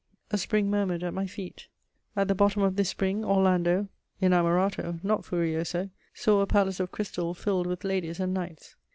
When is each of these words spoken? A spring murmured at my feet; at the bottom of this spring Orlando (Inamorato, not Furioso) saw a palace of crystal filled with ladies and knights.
A 0.31 0.37
spring 0.39 0.67
murmured 0.71 1.03
at 1.03 1.13
my 1.13 1.27
feet; 1.27 1.67
at 2.15 2.27
the 2.27 2.33
bottom 2.33 2.63
of 2.63 2.75
this 2.75 2.89
spring 2.89 3.23
Orlando 3.23 3.87
(Inamorato, 4.19 4.99
not 5.03 5.23
Furioso) 5.23 5.91
saw 6.11 6.41
a 6.41 6.47
palace 6.47 6.79
of 6.79 6.91
crystal 6.91 7.35
filled 7.35 7.67
with 7.67 7.83
ladies 7.83 8.19
and 8.19 8.33
knights. 8.33 8.75